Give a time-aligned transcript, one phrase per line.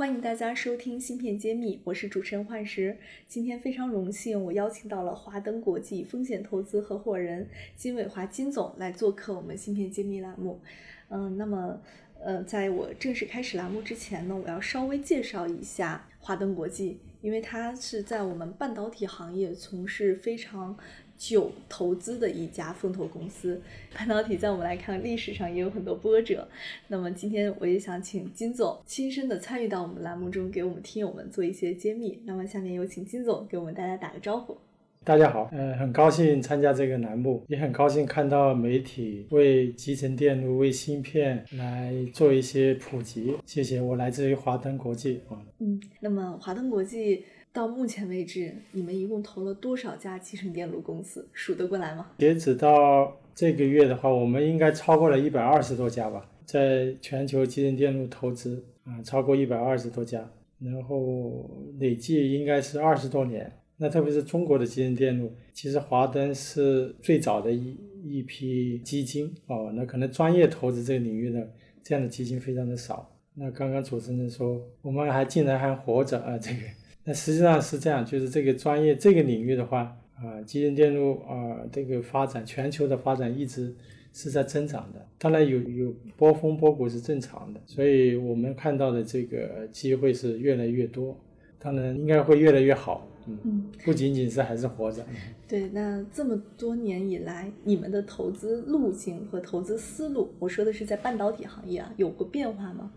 [0.00, 2.96] 欢迎大家收听《芯片揭秘》，我是主持人幻石。
[3.28, 7.46] 今天非常荣幸，我邀请到了华登国际风险投资合伙人
[7.76, 10.58] 金伟华金总来做客我们《芯片揭秘》栏目。
[11.10, 11.82] 嗯，那么，
[12.18, 20.78] 呃，在我正式开始栏目之前呢，我要稍微介绍一下华登国际，因为它是在我们半导体行业从事非常。
[21.20, 23.60] 久投资的一家风投公司，
[23.94, 26.48] 半导体在我们来看历史上也有很多波折。
[26.88, 32.22] 那么今天我也想请金总亲身的参与到我们栏目中，给我们听友们做一些揭秘。
[32.24, 34.56] 那么下面有请金总给我们大家打个招呼。
[35.04, 43.34] 大家好，呃，很高兴参加这个栏目，也很高兴看到媒体为集成电路、为芯片来做一些普及。
[43.44, 45.36] 谢谢，我来自于华登国际啊。
[45.58, 47.24] 嗯，那么华登国际。
[47.52, 51.28] 到目前为止，你们一共投了多少家集成电路公司？
[51.32, 52.12] 数得过来吗？
[52.18, 63.50] 截止到这个月的话，我们应该超过了一百二十多家吧，在全球集成电路投资啊，超过一百二十多家，然后累计应该是二十多年。
[63.78, 69.72] 那特别是中国的集成电路，其实华登是最早的一一批基金哦。
[69.74, 71.50] 那可能专业投资这个领域的
[71.82, 73.10] 这样的基金非常的少。
[73.34, 76.60] 那刚刚主持人说，我们还竟然还活着啊，这个。
[77.10, 83.74] 那实际上是这样，就是这个专业这个领域的话，啊，集成电路啊，这个发展全球的发展一直
[84.12, 85.04] 是在增长的。
[85.18, 91.18] 当然有有波峰波谷是正常的，所以我们看到的这个机会是越来越多，
[91.58, 93.04] 当然应该会越来越好。
[93.26, 95.04] 嗯，不仅仅是还是活着。
[95.48, 102.92] 对，那这么多年以来，你们的投资路径和投资思路，我说的是在半导体行业啊，有过变化吗？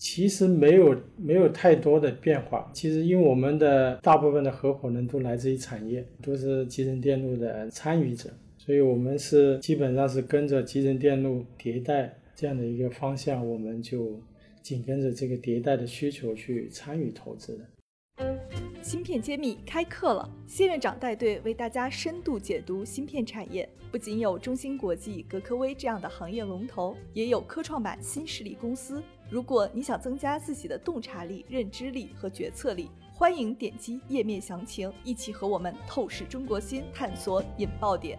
[0.00, 2.70] 其实没有没有太多的变化。
[2.72, 14.18] 其实，因为我们的大部分的合伙人都来自于产业，都是集成电路的参与者，所以我们是基本上是跟着集成电路迭代这样的一个方向，我们就
[14.62, 18.24] 紧跟着这个迭代的需求去参与投资的。
[18.80, 23.68] 芯片揭秘开课了，谢院长带队为大家深度解读芯片产业。
[23.92, 29.02] 不仅有中芯国际、格科微这样的行业龙头，也有科创板新势力公司。
[29.30, 38.18] 如果你想增加自己的洞察力、认知力和决策力，欢迎点击页面详情，一起和我们透视中国心，探索引爆点。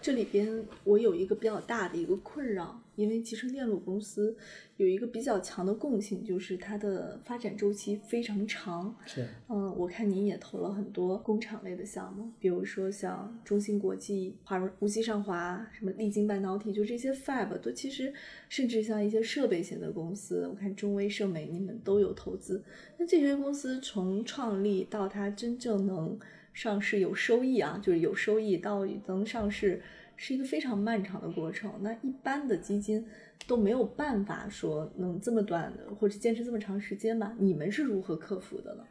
[0.00, 2.82] 这里边我有一个比较大的一个困扰。
[2.98, 4.36] 因为集成电路公司
[4.76, 8.92] 有一个比较强的共性，就是它的发展周期非常长。
[9.06, 18.12] 是，嗯，我看您也投了很多工厂类的项目，比如说像中芯国际、华润、无锡上华、什么力晶半导体，就这些 Fab 都其实，
[18.48, 22.64] 甚至像一些设备型的公司，我看中微、盛美你们都有投资。
[22.98, 26.18] 那这些公司从创立到它真正能
[26.58, 29.80] 上市有收益啊，就是有收益到能上市。
[30.16, 33.06] 是一个非常漫长的过程，那一般的基金
[33.46, 37.36] 都没有办法说能这么短的或者坚持这么长时间吧？
[37.38, 38.82] 你们是如何克服的呢？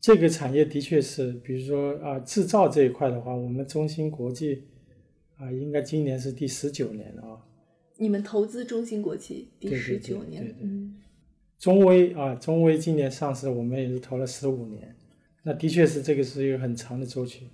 [0.00, 4.64] 这个产业的确是，比如说啊，制造这一块的话，我们中芯国际
[5.36, 7.46] 啊，应该今年是第十九年了啊。
[7.98, 10.68] 你们投资中芯国际第十九年，对对。
[11.60, 14.95] 中微啊，中微今年上市，我们也是投了十五年，
[15.46, 17.46] 那的确是这个是一个很长的周期。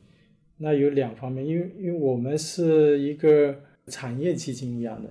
[0.56, 3.54] 那有两方面，因为因为我们是一个
[3.88, 5.10] 产业基金一样的，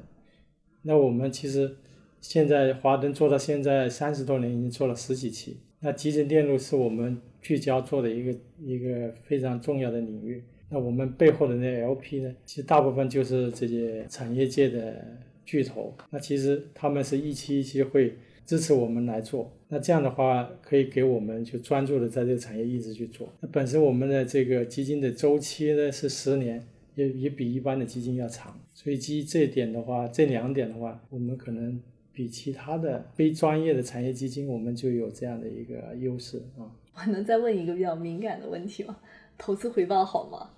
[0.81, 1.77] 那我们其实
[2.21, 5.57] 现在华登做到现在三十多年，已经做了十几期。
[5.81, 10.43] 那集成电路是我们聚焦做的一个一个非常重要的领域。
[10.69, 15.05] 那我们背后的那 LP 呢，其实大部分就是这些产业界的
[15.45, 15.95] 巨头。
[16.09, 18.17] 那其实他们是一期一期会。
[18.45, 23.29] 支持我们来做，那这样的话可以给我们就专注的在这个产业一直去做。
[23.39, 26.61] 那本身我们的这个基金的周期呢是十年，
[26.95, 28.59] 也也比一般的基金要长。
[28.73, 31.79] 所以基于这一点的话，这两点的话，我们可能
[32.11, 36.67] 比其他的非专业的产业基金，我们就有这样的一个优势啊。
[36.93, 38.97] 我能再问一个比较敏感的问题吗？
[39.37, 40.49] 投资回报好吗？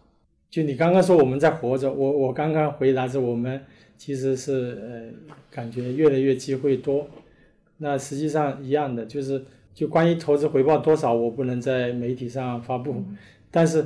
[0.49, 3.61] 就你刚刚说我们在活着，我我刚刚回答是我们
[3.97, 7.07] 其实是呃感觉越来越机会多。
[7.83, 9.43] 那实际上一样的，就是
[9.73, 13.03] 就关于投资回报多少，我不能在媒体上发布，
[13.51, 13.85] 但是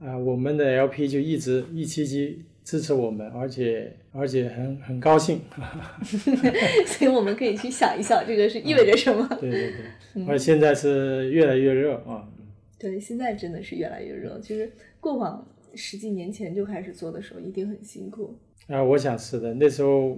[0.00, 5.40] 啊，我们的 LP 就一直一期期支持我们，而且而且很很高兴，
[6.84, 9.24] 所以我们可以去想一想，这个是意味着什么？
[9.40, 9.72] 对对
[10.14, 12.28] 对， 而现在是越来越热啊。
[12.76, 14.38] 对，现在真的是越来越热。
[14.40, 14.70] 其实
[15.00, 18.34] 过往十几年前就开始做的时候，一定很辛苦。
[18.66, 19.54] 啊，我想是的。
[19.54, 20.16] 那时候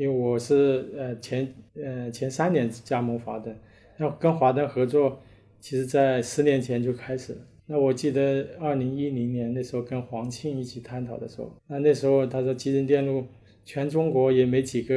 [0.00, 3.54] 因为我是呃前呃前三年加盟华灯，
[3.98, 5.20] 要跟华灯合作，
[5.60, 7.40] 其实在十年前就开始了。
[7.66, 13.26] 那我记得二零一零年那时候跟黄庆一起探讨的时候，那那时候他说集成电路
[13.66, 14.94] 全中国也没几个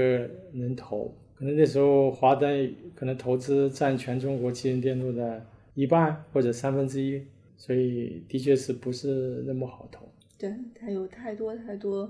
[0.53, 7.21] 人投，可能那时候华灯可能投资占全中国集成电路的一半或者三分之一，
[7.57, 10.07] 所以的确是不是那么好投。
[10.37, 12.09] 对，它有太多太多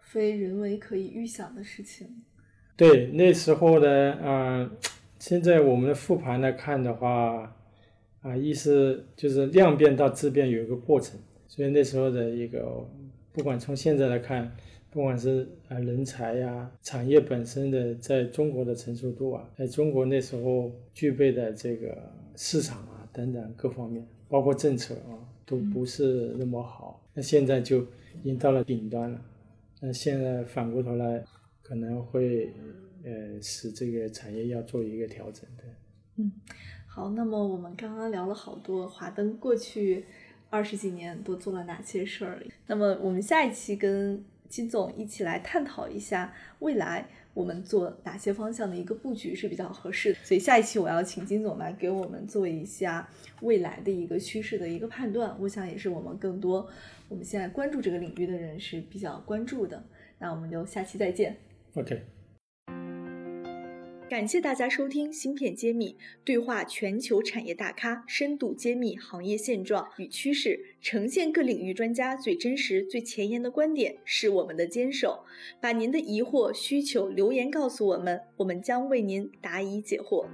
[0.00, 2.08] 非人为可以预想的事情。
[2.76, 4.70] 对，那时候呢，啊、
[5.18, 7.54] 现在我们的复盘来看的话，
[8.22, 12.84] 啊，意思就是量变到质变有一个过程，所以那时候的一个，
[13.32, 14.50] 不管从现在来看，
[14.90, 21.96] 不管是啊人才呀、产业本身的在中国的成熟度啊，在中国那时候具备的这个
[22.36, 25.12] 市场啊等等各方面，包括政策啊，
[25.46, 27.00] 都不是那么好。
[27.14, 27.82] 那现在就
[28.22, 29.20] 已经到了顶端了，
[29.80, 31.22] 那现在反过头来
[31.72, 32.52] 可能会
[33.02, 35.64] 呃使这个产业要做一个调整，的。
[36.16, 36.30] 嗯。
[36.86, 40.04] 好，那么我们刚刚聊了好多华灯过去
[40.50, 42.44] 二十几年都做了哪些事儿。
[42.66, 50.18] 那么我们下一期跟金总一起来探讨一下未来我们做哪些方向的一个布局是比较合适的。
[50.22, 53.08] 所以下一期我要请金总来给我们做一下
[53.40, 56.68] 未来的一个趋势的一个判断，我想也是我们更多
[57.08, 59.82] 我们现在关注这个领域的人是比较关注的。
[60.18, 61.34] 那我们就下期再见。
[61.74, 62.02] OK。
[64.10, 65.92] 感谢大家收听《芯片揭秘》，
[66.22, 75.24] 对话全球产业大咖，深度揭秘行业现状与趋势，呈现各领域专家最真实、最前沿的观点，是我们的坚守。
[75.62, 80.26] 把您的疑惑、需求留言告诉我们，我们将为您答疑解惑。